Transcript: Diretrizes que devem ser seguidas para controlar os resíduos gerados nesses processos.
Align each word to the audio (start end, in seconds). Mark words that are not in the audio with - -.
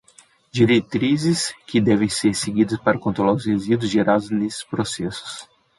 Diretrizes 0.51 1.53
que 1.67 1.79
devem 1.79 2.09
ser 2.09 2.33
seguidas 2.33 2.79
para 2.79 2.97
controlar 2.97 3.33
os 3.33 3.45
resíduos 3.45 3.91
gerados 3.91 4.31
nesses 4.31 4.63
processos. 4.63 5.47